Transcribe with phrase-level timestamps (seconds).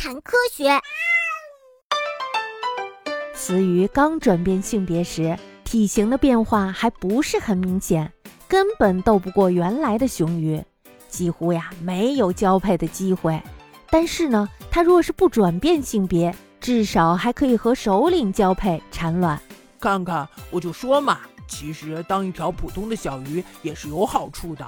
[0.00, 0.64] 谈科学。
[3.34, 8.10] 雌鱼刚转变性别时，体型的变化还不是很明显，
[8.48, 10.64] 根本斗不过原来的雄鱼，
[11.10, 13.38] 几乎呀没有交配的机会。
[13.90, 19.38] 但是呢，它若是不转变性别，至少还可以和首领交配产卵。
[19.78, 24.66] 看看，我就说嘛，其实当一条普通的小鱼也是有好处的。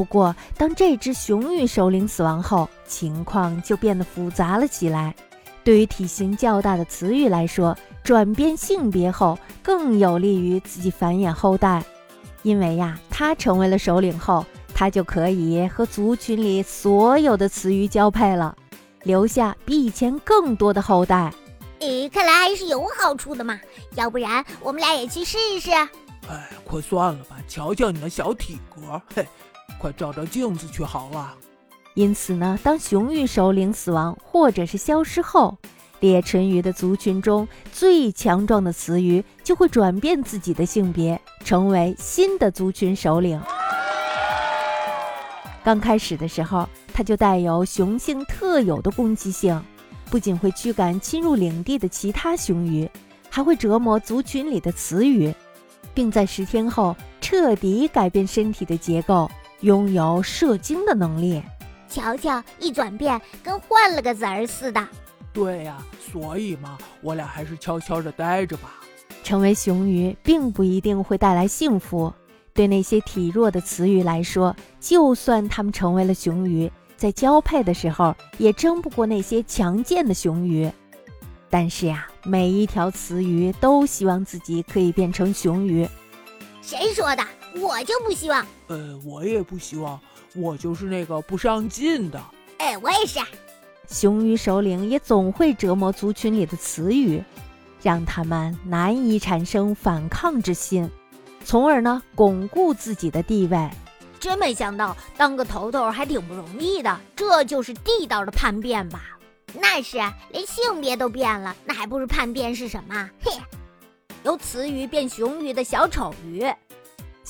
[0.00, 5.14] 不过，当这只雄鱼首领死亡后，情况就变得复杂了起来。
[5.62, 11.84] 对于体型较大的雌鱼来说，转变性别后更有利于自己繁衍后代，
[12.42, 14.42] 因为呀，它成为了首领后，
[14.74, 18.56] 它就可以和族群里所有的雌鱼交配了，
[19.02, 21.30] 留下比以前更多的后代。
[21.80, 23.60] 诶，看来还是有好处的嘛，
[23.96, 25.70] 要不然我们俩也去试一试。
[26.26, 29.28] 哎，快算了吧，瞧瞧你那小体格，嘿。
[29.80, 31.34] 快照照镜子去好了。
[31.94, 35.56] 因此呢，当雄鱼首领死亡或者是消失后，
[35.98, 43.40] 猎唇鱼的族群中最强壮的雌鱼就会转变自己的性别，成为新的族群首领。
[45.64, 49.60] 刚开始的时候，它就带有雄性特有的攻击性，
[50.08, 52.88] 不仅会驱赶侵入领地的其他雄鱼，
[53.28, 55.34] 还会折磨族群里的雌鱼，
[55.92, 59.30] 并在十天后彻底改变身体的结构。
[59.60, 61.42] 拥有射精的能力，
[61.88, 64.86] 瞧瞧，一转变跟换了个人儿似的。
[65.32, 65.76] 对呀，
[66.12, 68.80] 所以嘛，我俩还是悄悄的待着吧。
[69.22, 72.12] 成为雄鱼并不一定会带来幸福，
[72.52, 80.70] 对那些体弱的雌鱼来说，就算它们成为了雄鱼，在交配的时候也争不过那些强健的雄鱼。
[81.48, 85.86] 但是呀，每一条雌鱼都希望自己可以变成雄鱼。
[86.62, 87.22] 谁说的？
[87.56, 90.00] 我就不希望，呃，我也不希望，
[90.34, 92.22] 我就是那个不上进的。
[92.58, 93.18] 哎，我也是。
[93.88, 97.22] 雄鱼首领也总会折磨族群里的雌鱼，
[97.82, 100.88] 让他们难以产生反抗之心，
[101.44, 103.68] 从而呢巩固自己的地位。
[104.20, 109.18] 真没想到当个头头还挺不容易的，这就是地道的叛变吧？
[109.54, 109.98] 那是，
[110.30, 113.10] 连性别都变了，那还不是叛变是什么？
[113.20, 113.32] 嘿，
[114.22, 116.44] 由雌鱼变雄鱼的小丑鱼。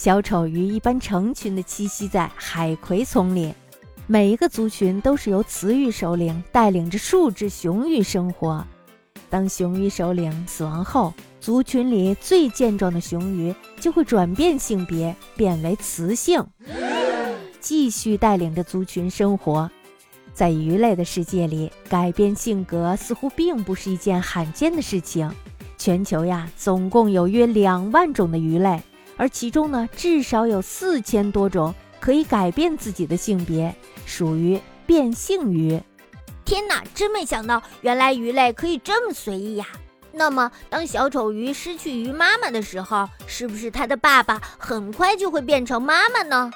[0.03, 3.53] 小丑鱼一般成群的栖息在海葵丛里，
[4.07, 8.67] 每一个族群都是由雌鱼首领带领着数只雄鱼生活。
[9.29, 16.43] 当雄鱼首领死亡后，族群里最健壮的雄鱼就会转变性别，变为雌性，
[17.61, 19.71] 继续带领着族群生活。
[20.33, 25.31] 在鱼类的世界里，改变性格似乎并不是一件罕见的事情。
[25.77, 28.81] 全球呀，总共有约两万种的鱼类。
[29.21, 33.77] 而其中呢，至少有四千多种可以改变自己的性别，
[34.07, 35.79] 属于变性鱼。
[36.43, 39.67] 天哪，真没想到，原来鱼类可以这么随意呀！
[40.13, 46.51] 那么，当小丑鱼失去鱼妈妈的时候，是不是它的爸爸很快就会变成妈妈呢？